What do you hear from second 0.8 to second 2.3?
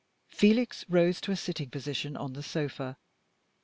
rose to a sitting position